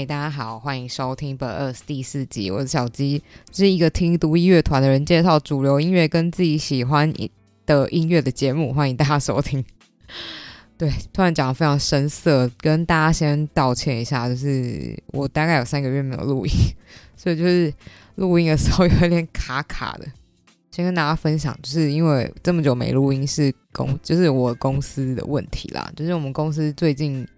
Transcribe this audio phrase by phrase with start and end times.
[0.00, 2.50] 嗨，大家好，欢迎收听本二第四集。
[2.50, 3.22] 我是小鸡，
[3.52, 7.12] 是一个听独立乐团的人介绍主流音乐跟自己喜欢
[7.66, 9.62] 的音乐的节目，欢迎大家收听。
[10.78, 16.52] 对，突然讲的非常生涩，跟大家先道歉一下，就是我大概有三个月没有录音，
[17.14, 17.70] 所以就是
[18.14, 20.06] 录音的时候有点卡卡的。
[20.72, 27.28] 先跟大家分享，就是因为这么久没录音，是公就是我公司的问题啦，就是我们公司最近。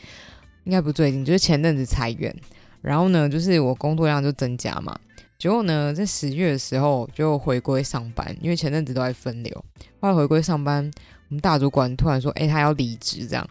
[0.65, 2.34] 应该不最近，就是前阵子裁员，
[2.80, 4.98] 然后呢，就是我工作量就增加嘛。
[5.38, 9.65] 结果呢，在十月的时候就回归上班，因为前阵子都在分流。
[10.01, 10.88] 后来回归上班，
[11.29, 13.45] 我们大主管突然说：“哎，他要离职。”这样，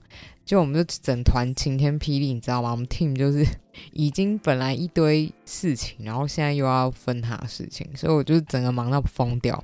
[0.46, 2.72] 就我们就整团晴天霹雳，你知道吗？
[2.72, 3.46] 我们 team 就是
[3.92, 9.62] 已经本来一堆事情，然后现在又要分他的事情，所以我就整个忙到疯掉。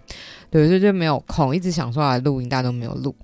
[0.50, 3.16] 对，所以就没有空，一直想说来录音，大家都没有录。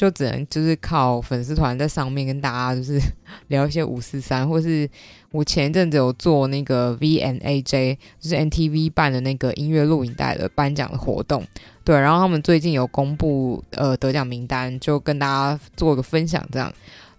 [0.00, 2.98] 就只能就是靠粉丝团在上面跟大家就是
[3.48, 4.88] 聊一些五四三，或是
[5.30, 11.46] 我前一阵子有做那个 V N A J，就是 N T V 办的那个音乐录影带的颁奖的活动，
[11.84, 16.72] 对，然后他们最近有公布呃得奖名单，就跟大家做个分享这样，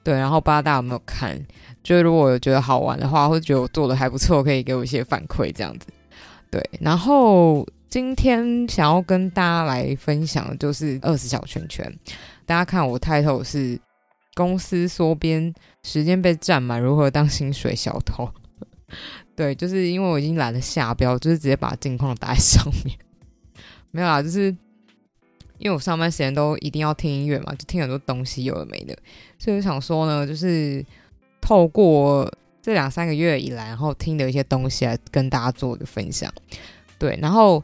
[0.04, 1.40] 对，然后不知道大家有没有看，
[1.84, 5.86] 就如果有觉得好玩的话，或者觉得我做的还不错，可以给我一些反馈这样子，
[6.50, 11.96] 对，然后今天想要跟大家来分享的就是二十小圈圈。
[12.46, 13.80] 大家看我 title 是
[14.34, 15.54] 公司缩编，
[15.84, 18.30] 时间被占满，如何当薪水小偷？
[19.36, 22.98] 对，就是因为我已经懒得下标，就是直接把近况打在上面。
[23.92, 24.56] 没有啦，就是
[25.58, 28.98] 因为我上班时间都一定要听音乐嘛，就听很多东西，有的没的，
[29.40, 30.86] 所以我想说呢，就是
[31.40, 32.32] 透过
[32.62, 36.34] 这两三个月以来，然后听的一些东西来跟大家做一个分享。
[36.98, 37.64] 对，然后。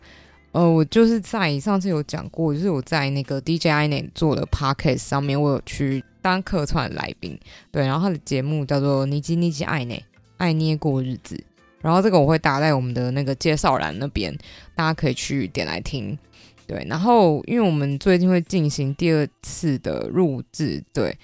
[0.53, 7.37] 呃，我就是在上次有讲过，就是我在那个 DJI 内做的 podcast 上面，我有去当客串来宾，
[7.71, 10.03] 对，然后他的节目叫做尼基尼基爱内
[10.37, 11.39] 爱捏过日子，
[11.81, 14.35] 然后这个我会打在我们的那个介绍栏那边，
[14.73, 16.17] 大家可以去点来听，
[16.65, 21.15] 对，然后因为我们最近会进行第二次的录制，对，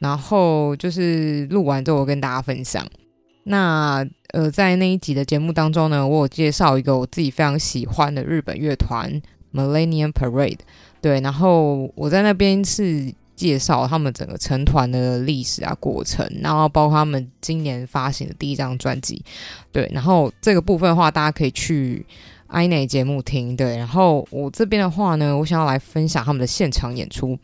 [0.00, 2.86] 然后就是录完之后我跟大家分享。
[3.44, 9.20] 那呃，在那一集的节目当中呢，我有介绍一个我自己非常喜欢的日本乐团
[9.52, 10.58] Millennium Parade，
[11.00, 19.22] 对，然后我在那边是介绍他们整个成团的历史啊过程，然后包括他们今年发行的第一张专辑，
[19.72, 22.06] 对，然后这个部分的话，大家可以去
[22.46, 27.36] i n 节目听，对，然后我这边的话呢，我想要来分享他们的现场演出，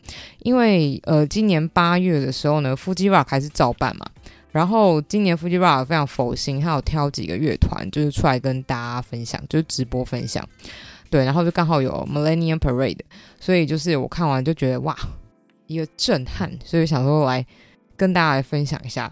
[0.43, 4.05] 因为呃，今年八月的时候呢，Fuji Rock 还是照办嘛。
[4.51, 10.43] 然后今年 Fuji Rock 非常佛心，他有挑几个乐团，就是出来跟大家分享，就是直播分享。
[11.11, 12.99] 对，然后就刚好有 Millennium Parade，
[13.39, 14.95] 所以就是我看完就觉得哇，
[15.67, 17.45] 一个震撼，所以想说来
[17.95, 19.11] 跟大家来分享一下。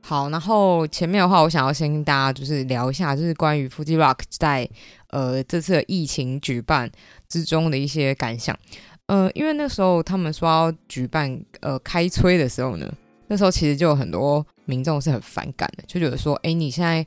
[0.00, 4.68] 好，然后前面的话，我想要先跟大家就是聊一下，就是关于 Fuji Rock 在
[5.10, 6.90] 呃这次的疫情举办
[7.28, 8.58] 之中的一些感想。
[9.06, 12.92] 呃，因为那时候他们说要举办呃开吹的时候呢。
[13.32, 16.98] 那时候其实就有很多民众是很反感的，就觉得说，哎，你现在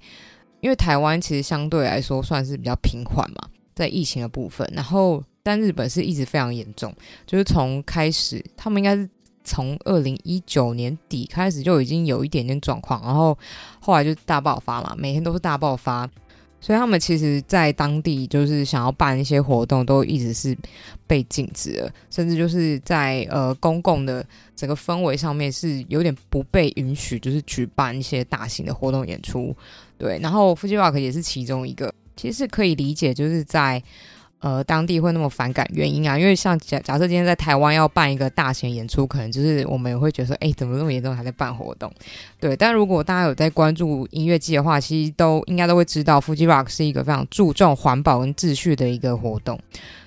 [0.60, 6.92] 因为台湾其实相对来说算是比较平缓嘛，在疫情的部分，然后但日本是一直非常严重，
[7.28, 9.08] 就是从开始他们应该是
[9.44, 13.38] 从二零一九年底开始就已经有一点点状况，然后
[13.80, 16.10] 后来就大爆发嘛，每天都是大爆发。
[16.66, 20.58] 所以他们其实，在当地就是想要办一些活动，都一直是
[21.06, 29.56] 被禁止了，甚至就是在呃公共的整个氛围上面是有点不被允许，就是举办一些大型的活动演出。
[30.00, 33.84] 对，然后 Fuji Rock 也是其中一个，其实可以理解，就是在。
[34.40, 36.20] 呃，当地会那么反感原因啊？
[36.20, 41.92] 因为像假假设今天在台湾要办一个大型演出，可能就是我们也会觉得说，哎，怎么那么严重还在办活动？
[42.40, 42.56] 对。
[42.56, 49.60] 但如果大家有在关注音乐季的话，其实都应该都会知道，Fuji Rock 是一个非常注重环保跟秩序的一个活动。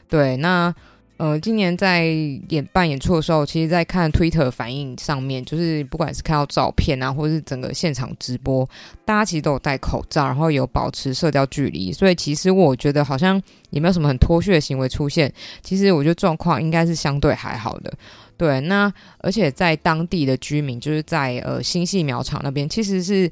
[0.09, 0.75] 对，那。
[1.19, 2.05] 呃，今年在
[2.49, 8.65] 演办演出的时候，其实，在看 Twitter 反应上面，就是不管是看到照片啊，或是整个现场直播，
[9.05, 15.33] 大家其实都有戴口罩，然后有保持社交距离，所以其实我觉得好像也没有什么很脱序的行为出现。
[15.61, 17.93] 其实我觉得状况应该是相对还好的。
[18.37, 23.29] 对，那而且在当地的居民，就是在呃新戏苗场那边，其实是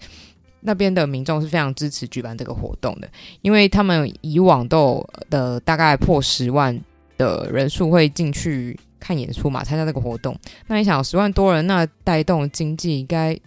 [0.62, 3.08] 那边的民众是非常支持举办这个活动的，
[3.42, 6.76] 因为他们以往都有的大概破十万。
[7.16, 9.62] 的人数会进去看演出嘛？
[9.62, 10.36] 参加这个活动，
[10.66, 13.38] 那你想十万多人，那带动经济应该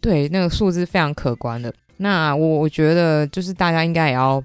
[0.00, 1.72] 对那个数字非常可观的。
[1.98, 4.42] 那我我觉得就是大家应该也要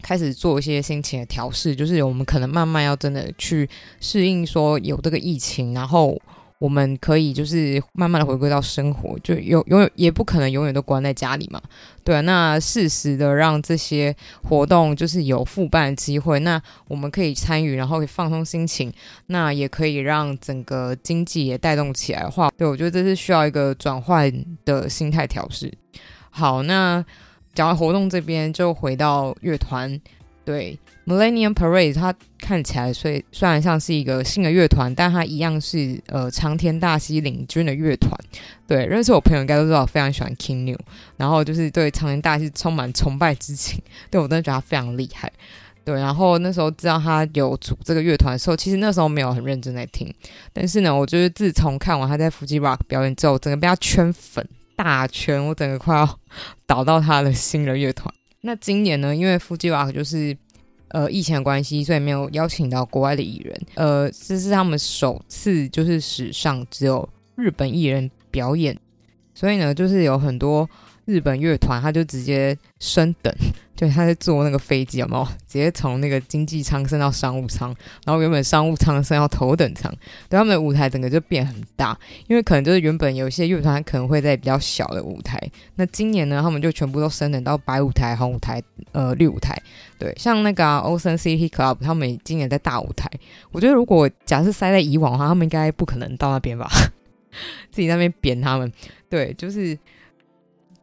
[0.00, 3.68] 开始做一些心情的调试，就是我们可能慢慢要真的去
[4.00, 6.20] 适应说有这个疫情，然后
[6.62, 11.60] 我们可以就是慢慢的回归到生活，就永永远也不可能永远都关在家里嘛。
[12.04, 14.14] 对啊，那适时的让这些
[14.44, 18.92] 活动就是有复办的机会，那我们可以参与，然后放松心情，
[19.26, 24.32] 那也可以让整个经济也带动起来的话，对我觉得这是需要一个转换
[24.64, 25.72] 的心态调试。
[26.30, 27.04] 好，那
[27.54, 30.00] 讲完活动这边，就回到乐团。
[30.44, 30.76] 对
[31.06, 38.10] ，Millennium Parade，它看起来虽虽然像是一个新的乐团，但它一样是呃长田大希领军的乐团。
[38.66, 40.78] 对，认识我朋友应该都知道，我非常喜欢 King New，
[41.16, 43.82] 然后就是对长田大希充满崇拜之情。
[44.10, 45.30] 对我真的觉得他非常厉害。
[45.84, 50.12] 对，然后那时候知道他有组这个乐团的时候，其实那时候没有很认真在听，
[50.52, 56.18] 但是呢，我就是自从看完他在 Fuji Rock 表演之后，整个被他圈粉大圈，我整个快要
[56.66, 58.14] 倒到他的新的乐团。
[58.42, 59.14] 那今年呢？
[59.14, 60.36] 因为 Fuji Rock 就是
[60.92, 63.60] 呃疫情的关系，所以没有邀请到国外的艺人。
[63.74, 68.78] 呃，这是他们首次就是史上只有日本艺人表演，
[69.34, 70.68] 所以呢，就是有很多。
[71.12, 73.30] 日本乐团，他就直接升等，
[73.76, 75.24] 就他在坐那个飞机，有没有？
[75.46, 77.68] 直接从那个经济舱升到商务舱，
[78.06, 79.92] 然后原本商务舱升到头等舱，
[80.30, 81.98] 对他们的舞台整个就变很大，
[82.28, 85.38] 因为可能就是原本有一些乐团可能会在比较小的舞台，
[85.74, 88.62] 那今年呢，他们就全部都升等到白舞台、红舞台、
[88.92, 89.60] 呃绿舞台，
[89.98, 93.10] 对，像那个 Ocean City Club，他们今年在大舞台，
[93.50, 96.70] 我觉得如果假设塞在以往的话，他们应该不可能到那边吧，
[97.70, 98.72] 自己那边扁他们，
[99.10, 99.78] 对，就是。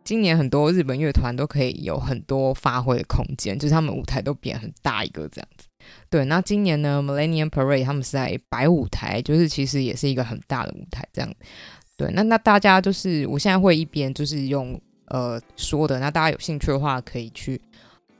[0.10, 5.68] 今年很多日本乐团都可以有很多发挥的空间，就是他们舞台都变很大一个这样子。
[6.10, 11.32] 对，那今年呢，Millennium Parade 他们是在白舞台，就是其实也是一个很大的舞台这样。
[11.96, 17.62] 对，那那大家就是我现在会一边就是用呃说的，那大家有兴趣的话可以去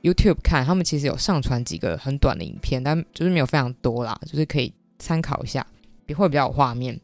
[0.02, 5.66] YouTube 看，他们其实有上传几个很短的影片，但就是没有非常多啦，就是可以参考一下，
[6.06, 6.96] 也会比较有画面。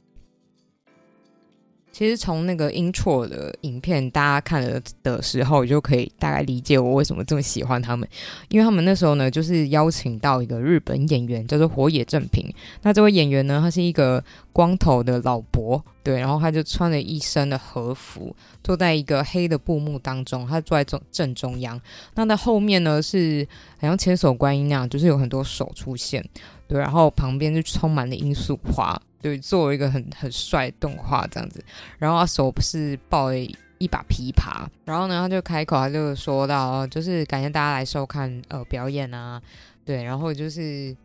[1.96, 8.06] 其实从那个 intro 的影片，大家看了的时候，就可以大概理解我为什么这么喜欢他们。
[8.50, 12.52] 因为他们那时候呢，就是邀请到一个日本演员，叫做火野正平。
[12.82, 14.22] 那这位演员呢，他是一个
[14.52, 21.80] 光头的老伯，对，然后他就穿了一身的和服，坐在一个黑的布幕当中，他坐在正正中央。
[22.14, 23.48] 那在后面呢，是
[23.80, 26.22] 好像千手观音那样，就是有很多手出现，
[26.68, 29.00] 对，然后旁边就充满了罂粟花。
[29.20, 31.64] 对，做一个很很帅动画这样子，
[31.98, 33.38] 然后他手不是抱了
[33.78, 39.42] 一把琵琶，然后呢，他就开口，他就说到，就是感谢大家来收看呃表演啊，
[39.84, 40.96] 对，然后就是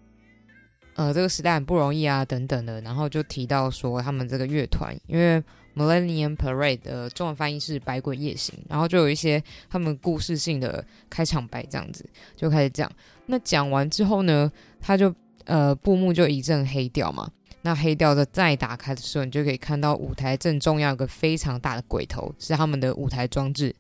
[0.96, 5.44] 呃这个时代很不容易啊等等的，然后就提到说他们这个乐团，因为
[5.76, 12.06] Millennium Parade 的中文翻译是百鬼夜行，然后就有一些他们故事性的开场白这样子，
[12.36, 12.92] 就开始讲。
[13.26, 15.14] 那讲完之后呢，他就
[15.46, 17.30] 呃布幕就一阵黑掉嘛。
[17.64, 23.76] 那黑掉的再打开的时候，你就可以看到舞台正中央有个非常大的鬼头，是他们的舞台装置，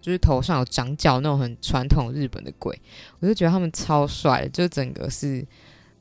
[0.00, 2.78] 就是头上有长角那种很传统日本的鬼。
[3.20, 5.42] 我就觉得他们超帅，就整个是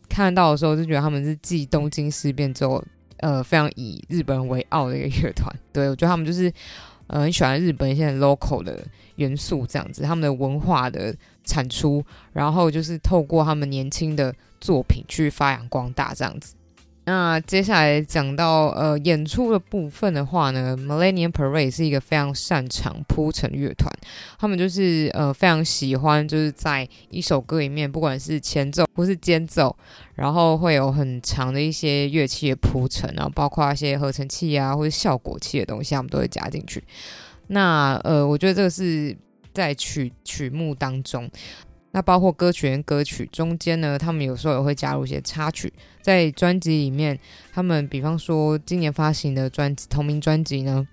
[0.10, 2.84] 看到的时候就觉得他们是继东京事变之后，
[3.18, 5.50] 呃，非常以日本为傲的一个乐团。
[5.72, 6.52] 对我觉得他们就是
[7.08, 16.54] 呃很喜欢日本一些 local 的元素，这样子，他们的文化的产出，然后就是透过他们年轻的作品去发扬光大，这样子。
[17.06, 23.92] 那接下来讲到呃演出的部分的话呢，Millennium Parade 是一个非常擅长铺陈乐团，
[24.40, 29.76] 他们就是呃非常喜欢就是在一首歌里面，不管是前奏或是间奏，
[30.16, 36.82] 然后会有很长的一些乐器的铺陈，然后包括一些合成器啊或者效果器的东西，他们都会加进去。
[37.48, 39.14] 那呃，我觉得这个是
[39.54, 41.30] 在曲曲目当中。
[41.94, 45.72] 那包括歌曲跟歌曲中间呢，他们有时候也会加入一些插曲，
[46.02, 47.18] 在专辑里面，
[47.54, 50.86] 他们比方说今年发行的专辑同名专辑呢，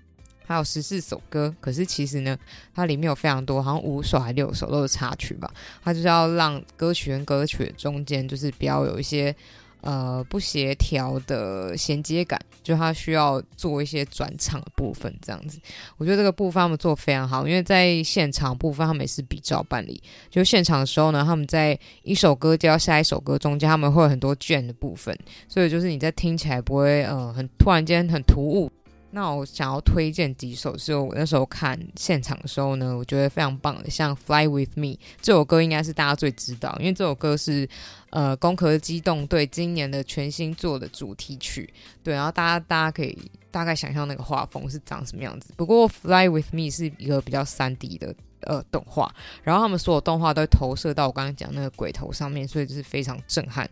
[0.45, 2.37] 还有十四首歌，可是其实呢，
[2.73, 5.51] 它里面有非常多，好像五首还六首都是插曲吧，
[5.83, 9.35] 它就是要让歌曲跟歌曲中间就是比较有一些。
[9.81, 15.59] 呃，不协调的衔接感，就他需要做一些转场的部分，这样子，
[15.97, 28.71] 我觉得这个部分他们做非常好，因为在现场部分他们也是比照办理，就现场的时候呢，他们在一首歌接到下一首歌中间，他们会有很多卷的部分，所以就是你在听起来不会呃很突然间很突兀。
[29.13, 34.87] 那我想要推荐几首，是我那时候看现场的时候呢，我觉得非常棒的，像《Fly with Me》
[35.21, 37.67] 这首歌应该是大家最知道，因为这首歌是
[38.11, 43.17] 呃《攻壳机动队》今年的全新做的主题曲，对，然后大家大家可以
[43.49, 45.53] 大概想象那个画风是长什么样子。
[45.57, 49.13] 不过《Fly with Me》是一个比较三 D 的呃动画，
[49.43, 53.69] 然后他们所有动画都投射到我刚刚讲那个鬼头上面，所以就是非常震撼。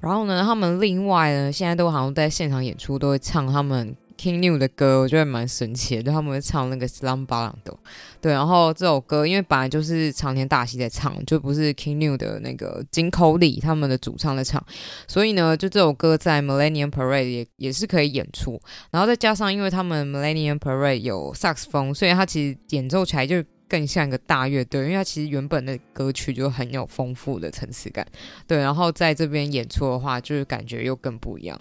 [0.00, 7.74] 然后呢，他们另外呢，现在都好像在现场演出都会唱他们 King New 的歌，我觉得蛮神奇的，就他们会唱那个 Slam b a l a n d
[8.20, 14.62] 对，然后这首歌因为本来就是长田大戏在唱，就不是 King New 的那个金口里他们的主唱在唱，
[15.08, 18.60] 所以呢，就这首歌在 Millennium Parade 也也是可以演出，
[18.90, 23.42] 然后再加上因为他们 Millennium Parade 有萨克斯风，所以它其实演奏起来就。
[23.70, 28.04] 更像一个大乐队，因为它其实原本的歌曲就很有丰富的层次感，
[28.44, 28.58] 对。
[28.58, 31.56] 然后在这边演出的话，就是感觉又更不一样。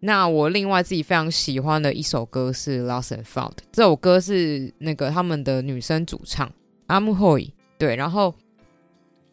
[0.00, 6.50] 那我另外自己非常喜欢的一首歌是《Lost and Found》，这首歌是那个他们的女生主唱
[6.86, 7.96] 阿木霍伊，对。
[7.96, 8.32] 然后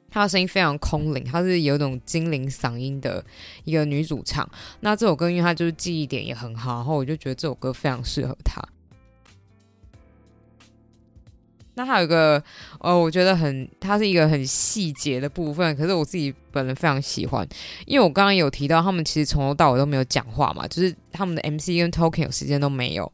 [0.10, 3.24] 她的声音非常空灵，她是有种精灵嗓音的
[3.64, 4.50] 一个女主唱。
[4.80, 8.60] 那这首歌因为她就是记忆点也很好，然后我就觉得这首歌非常适合她。
[11.78, 12.42] 那还有一个，
[12.80, 17.46] 呃，我觉得很，它是一个很细节的部分，可是我自己本人非常喜欢，
[17.86, 23.12] 因为我刚刚有提到，他们其实从头到尾都没有讲话嘛，就是他们的 MC 跟 Token 有时间都没有，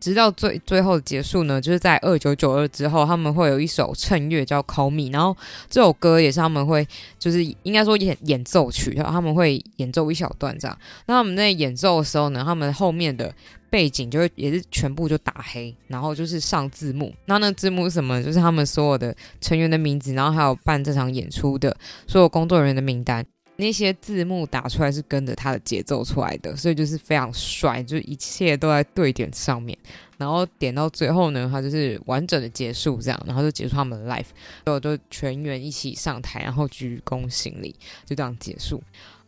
[0.00, 5.36] 直到最最后结束呢，就是在二九九二之后，他们会有一首衬乐叫 Call Me，然后
[5.70, 6.84] 这首歌也是他们会，
[7.18, 13.32] 就是应该说演演奏曲，然后他们会演奏一小段这样，那他们在演奏的时候呢，他们后面的。
[13.74, 17.12] 背景就会也是全部就打黑，然后就是上字幕。
[17.24, 18.22] 那那字幕是什么？
[18.22, 21.76] 就是他们所有的成员的名字，然后还有办这场演出的
[22.06, 23.26] 所有工作人员的名单。
[23.56, 29.76] 那些字幕打出来是跟着他的节奏出来的，所以就是非常帅，就一切都在对点上面。
[30.18, 34.26] 然后点到最后呢，他就是完整的结束这样，然后就结束他们的 life
[34.64, 37.74] 所有都全员一起上台，然后鞠躬行礼，
[38.06, 38.80] 就这样结束。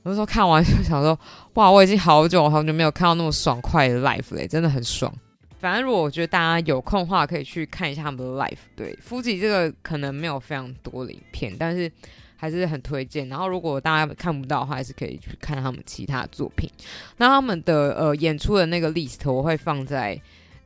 [0.07, 1.19] 有时候看完就想说，
[1.55, 5.13] 哇，我已经好久好久没有看到那么爽快的 life 嘞，真的很爽。
[5.59, 8.59] 反正如果我觉得大家有空的话，可以去看一下他们的 life。
[8.77, 11.91] 对，夫妻这个可能没有非常多的影片，但是
[12.37, 13.29] 还是很推荐。
[13.29, 16.71] 然后如果大家看不到的话，还是可以去看他们其他作品。
[17.17, 20.17] 那他们的呃演出的那个 list 我会放在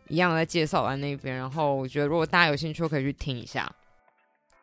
[0.08, 1.34] 一样在介绍完那边。
[1.34, 3.72] 然后我觉得如果大家有兴趣，可以去听一下。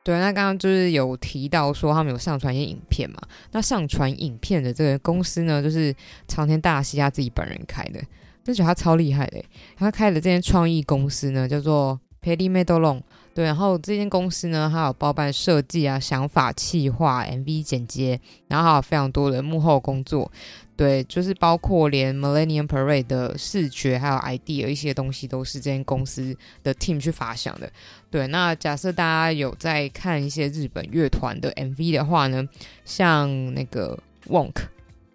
[0.07, 3.17] 对，那刚刚就是有提到说他们有上传一些影片嘛？
[3.51, 5.93] 那上传影片的这个公司呢，就是
[6.29, 8.01] 长田大西他自己本人开的，
[8.41, 9.43] 就觉得他超厉害的。
[9.75, 13.01] 他开的这间创意公司呢，叫做 Paddy Medalon。
[13.33, 20.31] 对，然后这间公司呢，它有包办设计啊、想法、企划、MV 剪接，然后还有非常多的幕后工作。
[20.77, 27.69] 对，就是包括连 Millennium Parade 的视觉还有 idea 一些东西，都是这间公司的 team 去发想的。
[28.11, 32.47] 对，那假设大家有在看一些日本乐团的 MV 的话呢，
[32.85, 34.53] 像那个 Wonk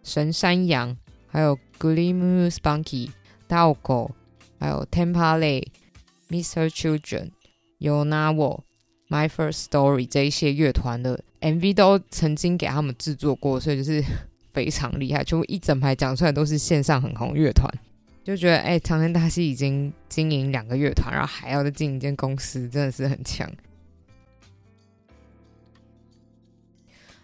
[0.03, 0.97] 神山羊，
[1.29, 3.11] 还有 Glim Spunky、
[3.49, 4.11] Daoko，
[4.59, 5.69] 还有 Tempale、
[6.29, 6.69] Mr.
[6.69, 7.31] Children。
[7.79, 8.65] 有拿我
[9.09, 14.03] My First Story 这一些乐团的 MV 都曾经给他们制作过，所以就是
[14.53, 15.23] 非常厉害。
[15.25, 17.69] 就一整排讲出来都是线上很红乐团，
[18.25, 23.51] 就觉得哎，长天大戏已经经营两个乐团，然后还要再经营一间公司，真的是很强。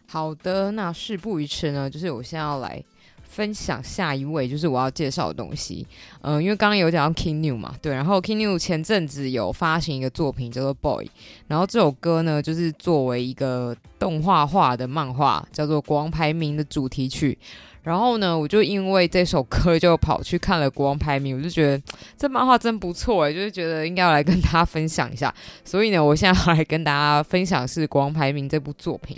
[0.06, 2.82] 好的，那事不宜迟呢，就是我现在要来。
[3.28, 5.86] 分享下一位就是我要介绍的东西，
[6.22, 11.08] 嗯，因为刚刚有讲到 King New 嘛，对，然后 King New 前阵子有发行一个作品叫做 Boy，
[11.46, 17.38] 然后这首歌呢就是作为一个动画化的漫画叫做国王排名的主题曲，
[17.82, 21.82] 然后呢我就因为这首歌就跑去看了国王排名，我就觉得
[22.16, 25.32] 这漫画真不错诶，就是觉得应该要来跟大家分享一下，
[25.64, 29.16] 所以呢我现在要来跟大家分享是国王排名这部作品。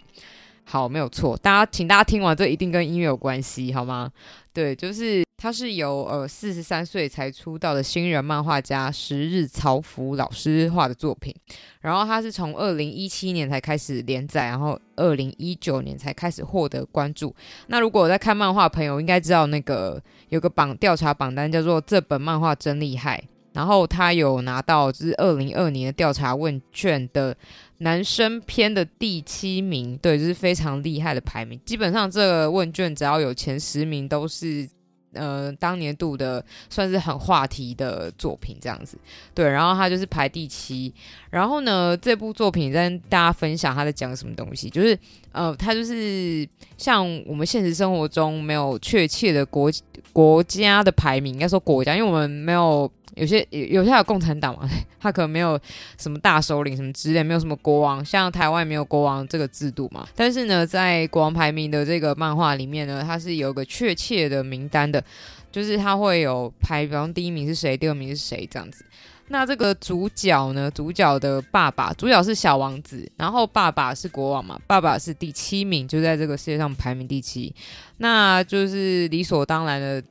[0.71, 4.09] 好，没有错，大家，请大家听完，这一定跟音乐有关系，好吗？
[4.53, 11.35] 对，就是他是由呃四十三岁才出道的新人漫画家十日曹福老师画的作品，
[11.81, 17.35] 然后他是从二零一七年才开始连载，然后二零一九年才开始获得关注。
[17.67, 23.21] 那如果我在看漫画朋友应该知道，那个有个榜调查榜单叫做这本漫画真厉害，
[23.53, 27.37] 然后他有拿到就是二零二年的调查问卷的。
[27.83, 31.59] 男生篇的第七名，对，就是非常厉害的排名。
[31.65, 34.69] 基本上这个问卷只要有前十名，都是
[35.15, 38.99] 呃当年度的算是很话题的作品这样子。
[39.35, 40.93] 对，然后他就是排第七。
[41.31, 44.95] 然后呢，这部作品跟大家分享他在讲什么东西，就是
[45.33, 49.71] 呃，他就是像我们现实生活中没有确切的国
[50.13, 52.91] 国家的排名，应该说国家，因为我们没有。
[53.17, 54.67] 有些有有些有共产党嘛，
[55.01, 55.59] 他可能没有
[55.99, 60.07] 什么大首领什么之类，没有什么国王，像台湾没有国王这个制度嘛。
[60.15, 65.05] 但是呢，在国王排名的这个漫画里面呢，它是有个确切的名单的，
[65.51, 68.85] 就是它会有排，比方第一名是谁，第二名是谁这样子。
[69.33, 70.69] 那这个主角呢？
[70.73, 77.55] 主角的爸爸，主角是小王子，然后爸爸是国王嘛，爸爸是第七名，就在这个世界上排名第七，
[77.99, 80.03] 那就是理所当然的，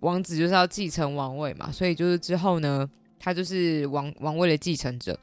[0.00, 5.14] 王子就是要继承王位嘛，所以就是之后呢，他就是王王位的继承者。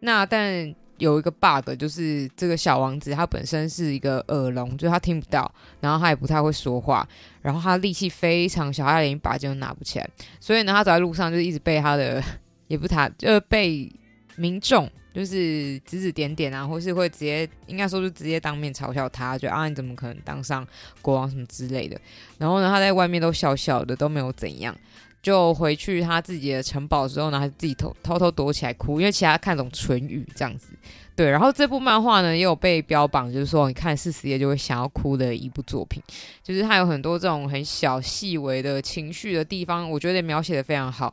[0.00, 5.52] 那但有一个 bug，就是这个小王子他本身是一个耳聋，就是他听不到，
[5.82, 7.06] 然后他也不太会说话，
[7.42, 10.08] 然后他力气非常小，他连一把剑都拿不起来，
[10.40, 12.24] 所以呢，他走在路上就一直被他的。
[12.68, 13.90] 也不他，就被
[14.36, 20.66] 民众就是指指点点啊，或是会直接应该说就直接当面嘲笑他，就啊你怎么可能当上
[21.02, 22.00] 国王什么之类的。
[22.38, 24.76] 然后呢，他在外面都小小的，都没有怎样。
[25.20, 30.68] 就回去他自己的城堡之后呢，他自己偷偷偷躲起来哭，因为其他看懂唇语这样子。
[31.16, 36.00] 对，然后这部漫画呢也有被标榜，就是说你看四十页就会想要哭的一部作品，
[36.44, 41.12] 就是它有很多这种很小细微的情绪的地方，我觉得描写的非常好。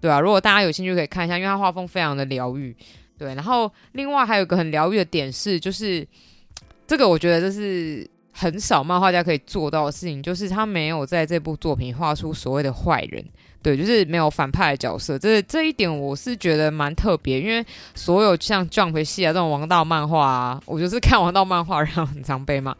[0.00, 2.74] 对啊，如果大家有兴趣可以看一下，因为它画风非常的疗愈。
[3.18, 6.06] 对，然后另外还有一个很疗愈的点是，就是
[6.86, 13.22] 这个我觉得这是很少漫画家可以做到的事情，就是他没有在这部作品画出所谓的坏人。
[13.62, 15.18] 对，就是没有反派的角色。
[15.18, 17.62] 这这一点我是觉得蛮特别，因为
[17.94, 22.74] 所有像 Jump 系啊这种王道漫画啊，我就是看王道漫画然后很常被骂。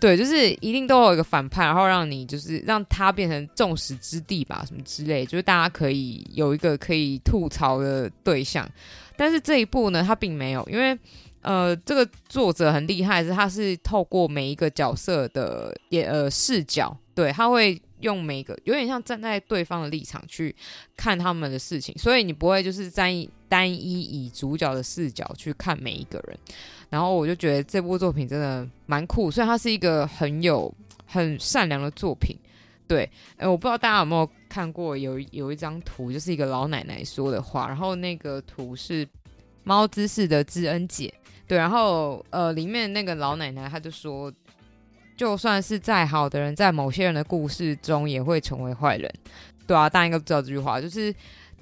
[0.00, 8.68] 对，就是一定都有一个反派，然后让你就是让他变成众矢之的吧，什么之类，就是大家可以有一个可以吐槽的对象。
[9.16, 10.98] 但是这一部呢，他并没有，因为
[11.40, 20.54] 呃，这个作者很厉害，是他是透过每一个角色的也呃视角，对他会用每个有点像站在对方的立场去
[20.94, 23.12] 看他们的事情，所以你不会就是在
[23.48, 26.38] 单一以主角的视角去看每一个人。
[26.90, 30.72] 然后我就觉得这部作品真的蛮酷，虽然它是一个很有
[31.06, 32.36] 很善良的作品。
[32.86, 39.08] 对，哎，我不知道大家有没有看过，有有一张图，就是一个老奶奶说的话，然后那个图是
[39.64, 41.12] 猫姿势的知恩姐。
[41.48, 44.32] 对，然后呃，里面那个老奶奶她就说，
[45.16, 49.12] 就算是再好的人，在某些人的故事中也会成为坏人。
[49.66, 51.14] 对啊，大家应该知道这句话，就是。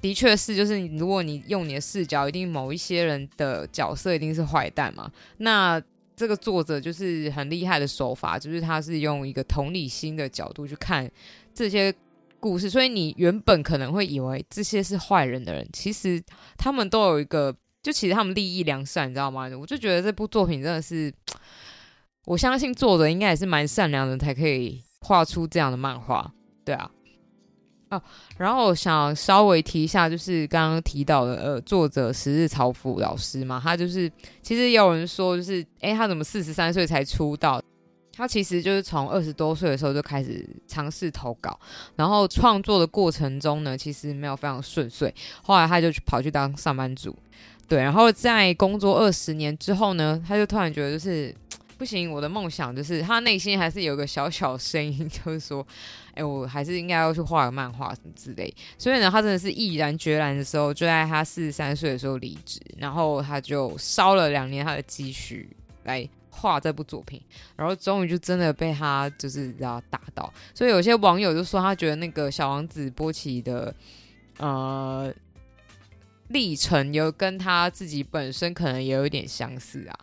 [0.03, 5.09] 的确是，就是如果你用你的视角，一定某一些人的角色一定是坏蛋嘛。
[5.37, 5.81] 那
[6.13, 11.09] 这个作者就是很厉害的手法，就是他是用一个同理心的角度去看
[11.53, 11.95] 这些
[12.37, 16.21] 故事，所以你原本可能会以为这些是坏人的人，其实
[16.57, 19.49] 他们都有一个，就其实他们利益良善，你知道吗？
[19.57, 21.09] 我就觉得这部作品真的是，
[22.25, 26.31] 我相信作者应该也是蛮善良的，才可以画出这样的漫画，
[26.63, 26.89] 对啊。
[27.89, 28.01] 哦，
[28.37, 37.61] 然后我想稍微提一下，就是刚刚提到的，呃，作者十日朝辅老师嘛，他就是其实也有人说，就是哎，他怎么四十三岁才出道？
[38.15, 41.59] 他其实就是从二十多岁的时候就开始尝试投稿，
[41.95, 47.15] 然后创作的过程中呢，其实没有非常顺遂，后来他就去跑去当上班族，
[47.67, 51.35] 对，然后在工作二十年之后呢，他就突然觉得就是。
[51.83, 55.67] 不行，我的梦想就是他内心还是有个小小声音， 就是说，
[56.13, 58.55] 哎，我还是应该要去画个漫画什么之类。
[58.77, 65.49] 所以呢，他真的是毅然决然的时候，就在他四十三岁的时候离职，然后他就烧了两年他的积蓄
[65.83, 67.21] 来画这部作品，
[67.57, 70.33] 然后终于就真的被他就是要打到。
[70.55, 73.75] 所以有些网友就说，他觉得那个小王子波奇的
[74.37, 75.13] 呃
[76.29, 79.99] 历程有跟他自己本身可能也有一点相似啊。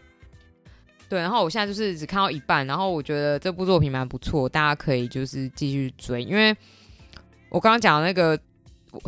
[1.10, 6.56] 对，然后我现在就是只看到一半，然后我觉得这部作品蛮不错，大家可以就是继续追，因为
[7.48, 8.38] 我刚刚讲的那个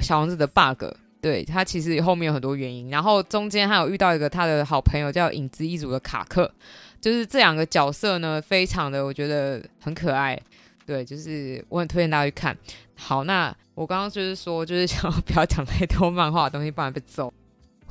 [0.00, 0.84] 小王子的 bug，
[1.20, 6.52] 对他其实后面有很多原因，然后中间还有遇到一个他的好朋友叫影子一族的卡克，
[7.00, 10.36] 就是这两个角色呢，非常的我觉得很可爱，
[10.84, 12.58] 对，就是我很推荐大家去看。
[12.96, 17.32] 好，那我刚刚就是说，就是想要 不要讲太多漫画的东西，不然被揍。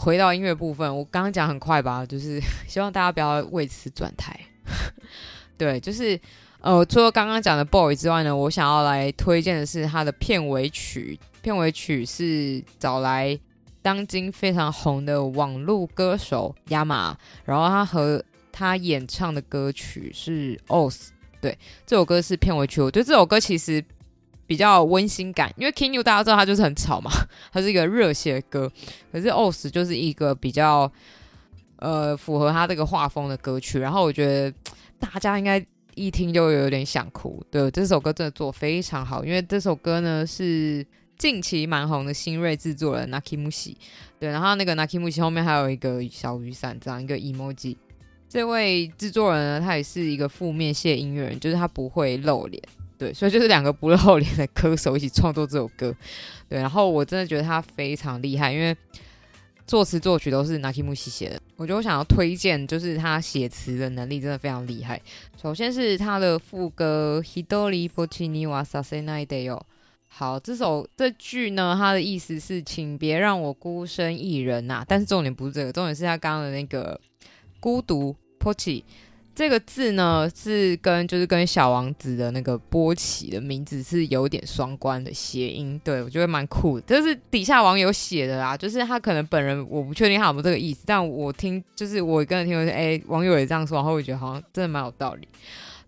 [0.03, 4.35] 回到音乐部分，我刚刚讲很快吧， 就是希望大家不要为此转台。
[5.59, 6.19] 对，就是
[6.59, 11.19] 呃，除了刚刚讲的 boy 之外呢，我想要来推荐的是他的片尾曲。
[11.43, 13.39] 片尾曲是找来
[13.83, 21.09] 当今非常红的网络歌手亚马，然后他和他演唱的歌曲是 Os。
[21.39, 22.81] 对，这首歌是片尾曲。
[22.81, 23.83] 我觉得这首歌其实。
[24.51, 27.09] 比较温馨感，因为 King New 大家知道他就是很吵嘛，
[27.53, 28.69] 他是一个热血歌。
[29.09, 30.91] 可是 Os 就是一个比较
[31.77, 33.79] 呃符合他这个画风的歌曲。
[33.79, 34.53] 然后我觉得
[34.99, 37.41] 大家应该一听就有点想哭。
[37.49, 40.85] 对，这首歌真的做非常好，因为这首歌呢是
[41.17, 43.75] 近期蛮红的新锐制作人 Nakimushi。
[44.19, 47.77] 对，然后那个 Nakimushi 后面还有一个小雨伞这样一个 emoji。
[48.27, 52.61] 这位制作人呢，他也是一个负面系音乐人，就是他不会露脸。
[53.01, 55.91] 对，所以就是两个不露脸的歌手一起创作这首歌，
[56.47, 58.77] 对，然后我真的觉得他非常厉害，因为
[59.65, 61.41] 作词作曲都是 Nakimushi 写的。
[61.55, 65.01] 我觉得我想要推荐，就是他写词的能力真的非常厉害。
[65.41, 69.59] 首先是他的副歌 Hidori Bochini wa Sasenai de
[70.07, 74.85] 好，这首这句呢，它的意思是请别让我孤身一人呐。
[74.87, 77.01] 但是重点不是这个，重点是他刚刚的那个
[77.59, 78.83] 孤独 Pochi。
[79.33, 86.85] 这个字呢，是跟就是跟小王子的那个波奇的名字是有点双关的谐音，对我觉得蛮酷的。
[86.85, 95.27] 这是底下网友写的啦，就是他可能本人我不确定他有没有这个意思，但我听就是我跟人听说，哎，网友也这样说，然后我觉得好像真的蛮有道理。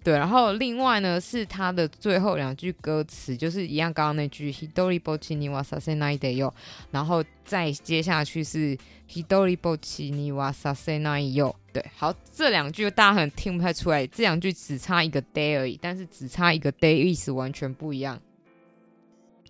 [0.04, 6.52] 对，然后另外呢是他的最后两句歌词，就是一样刚刚那句 “hidori bochini wa sasenai de yo”，
[6.92, 8.78] 然后再接下去是
[9.10, 11.56] “hidori bochini wa sasenai yo”。
[11.72, 18.20] 对，好，这两句大家可能听不太出来，这两句只差一个 “day” 而已，但是只差一个 “day” 意思完全不一样。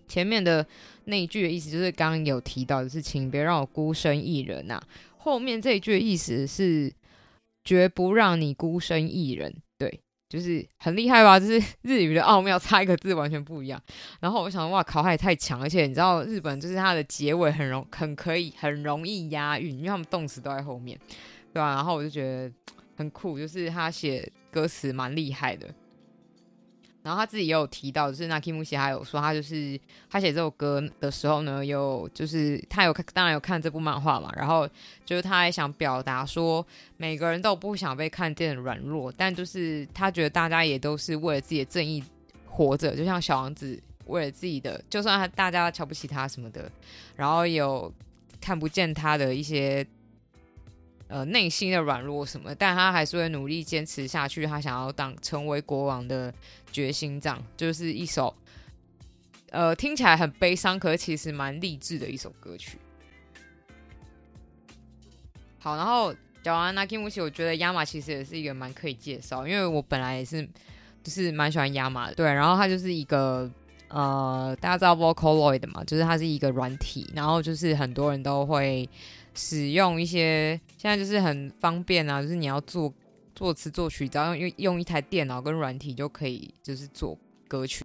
[0.07, 0.63] 前面的
[1.05, 4.79] 那一句的意思就是刚刚有提到的是“请别让我孤身一人”呐，
[5.17, 6.93] 后面这一句的意思是
[7.65, 9.51] “绝不让你孤身一人”。
[10.33, 11.39] 就是很厉害吧？
[11.39, 13.79] 就是 日语的奥妙，差一个字完全不一样。
[14.19, 15.61] 然后我想，哇靠，他也太强！
[15.61, 20.97] 而且你知道，日本就是它的结尾很容很可以很容易押韵，因为他们动词都在后面，
[21.53, 21.75] 对吧？
[21.75, 22.51] 然后我就觉得
[22.97, 25.67] 很酷，就是他写歌词蛮厉害的。
[27.03, 34.31] 然后他自己也有提到，就是那 Kimushi 还有说，他就是他写这首歌的时候呢，有就是他有看，当然有看这部漫画嘛。
[34.37, 34.67] 然后
[35.05, 42.01] 就是他也想表达说，每个人都不想被看见软弱，但就是他觉得大家也都是为了自己的正义
[42.47, 46.71] 活着，就像小王子为了自己的，就算他大家瞧不起他什么的，
[47.15, 47.93] 然后有
[48.39, 49.85] 看不见他的一些。
[51.13, 54.47] 呃，内心的软弱什么，但他还是会努力坚持下去。
[54.47, 56.33] 他想要当成为国王的
[56.71, 58.35] 决心，这样就是一首
[59.51, 62.79] 呃听起来很悲伤，可是其实蛮励志的一首歌曲。
[65.59, 70.41] 好，然后讲完 Nakimushi，我觉得亚马其实也是一个蛮可以介绍，因为我本来也是
[71.03, 72.15] 就是蛮喜欢亚马的。
[72.15, 73.47] 对，然后它就是一个
[73.89, 78.89] 呃，大家知道 Vocaloid 嘛，就是它是一个软体，然后就是很多人都会。
[79.33, 82.93] 使用一些现在就是很方便啊，就是你要做
[83.35, 87.17] 作词作曲，只要用用一台电脑跟软体就可以，就是做
[87.47, 87.83] 歌曲。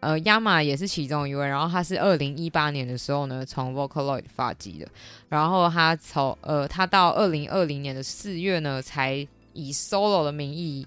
[0.00, 4.88] 呃，亚马也是其中一位，然后他是二零一八年的时候呢，从 Vocaloid 发迹的，
[5.28, 10.86] 然后他从呃，他到二零二零年的四月呢，才以 solo 的名义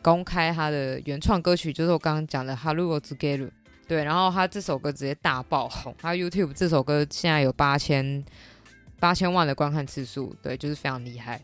[0.00, 3.46] 公开他的原创歌曲，就是我刚刚讲的《Haru Ozugeru》。
[3.86, 8.24] 对，然后他这首歌直接大爆红，他 YouTube 这首歌现在有八千。
[9.00, 11.40] 八千万的观看次数，对，就是非常厉害。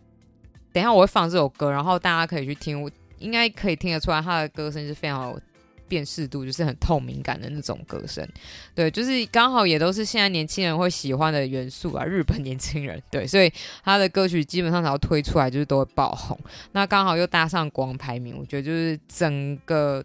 [0.72, 5.40] 等一下我会放这首歌，然后大家可以去听，我应该可以听得出来，他的歌声是非常有
[5.88, 8.28] 辨识度，就是很透明感的那种歌声。
[8.74, 13.50] 对，就是刚好也都是现在年轻人会喜欢的元素啊，日本年轻人对，所以
[13.82, 16.38] 他的歌曲基本上只要推出来就是都会爆红。
[16.72, 20.04] 那刚好又搭上国王排名，我觉得就是整个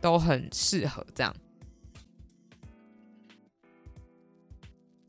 [0.00, 1.34] 都很适合这样。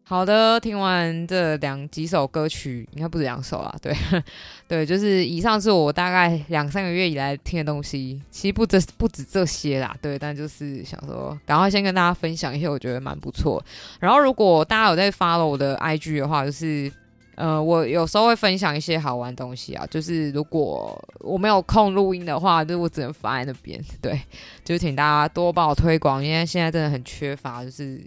[0.09, 3.75] 好的，听完这两几首歌曲，应该不止两首啦。
[3.81, 3.93] 对，
[4.65, 9.93] 对，就是以上是我大概两三个月以来听的东西，其实不止不止这些啦。
[10.01, 13.61] 对，但就是想说，赶快先跟大家分享一些我觉得蛮不错。
[13.99, 16.89] 然后，如果大家有在 follow 我的 IG 的话，就是
[17.35, 19.85] 呃，我有时候会分享一些好玩东西啊。
[19.91, 23.77] 就是如果我没有空录音的话，就我只能发在那边。
[24.01, 24.17] 对，
[24.63, 28.01] 就是请大家多帮我推广，因为现在真的很缺乏，就是。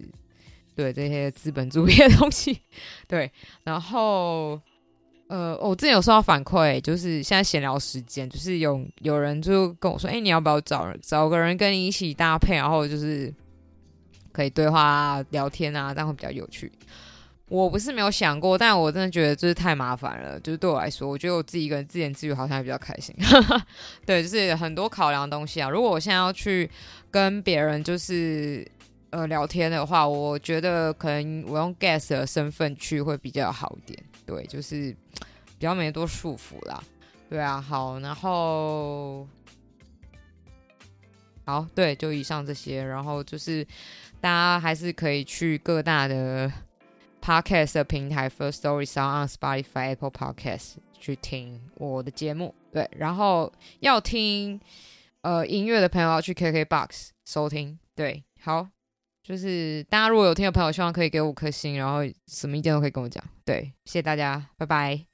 [0.77, 2.59] 对这些资本主义的东西，
[3.07, 3.31] 对，
[3.65, 4.59] 然后
[5.27, 13.33] 呃，我之前有收到反馈，就是现在闲聊时间，就是有有人就跟我说，哎，你要不要找找个人跟你一起搭配，然后就是
[14.33, 16.73] 可以对话聊天啊，这样会比较有趣。
[17.49, 23.15] 我不是没有想过，但我真的觉得就是太麻烦了，就是对我来说，我觉得我自己一个人自言自语好像还比较开心。
[24.07, 25.69] 对，就是很多考量东西啊。
[25.69, 26.71] 如果我现在要去
[27.11, 28.67] 跟别人，就是。
[29.11, 34.93] 呃，聊天的话，我觉得可能我用 guest 的身份去会比较好一点，对，就是
[35.59, 36.83] 比较没多束缚啦。
[37.29, 39.27] 对啊，好，然后
[41.45, 43.65] 好，对，就以上这些，然后就是
[44.21, 46.51] 大家还是可以去各大的
[47.21, 54.61] podcast 的平台，First Story、Sound、Spotify、Apple Podcast 去听我的节目，对，然后要听
[55.23, 58.69] 呃音乐的朋友要去 KKBox 收听，对，好。
[59.23, 63.23] 就是大家如果有听的朋友，希望可以给我五颗星，然后什么意见都可以跟我讲。
[63.45, 65.10] 对，谢谢大家，拜拜。